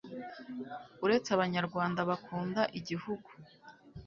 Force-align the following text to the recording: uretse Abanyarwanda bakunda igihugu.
uretse 1.05 1.29
Abanyarwanda 1.31 1.99
bakunda 2.09 2.61
igihugu. 2.79 3.29